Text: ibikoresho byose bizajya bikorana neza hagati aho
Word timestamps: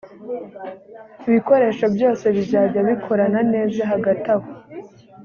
ibikoresho 1.27 1.85
byose 1.95 2.25
bizajya 2.35 2.79
bikorana 2.89 3.39
neza 3.53 3.81
hagati 3.91 4.27
aho 4.35 4.47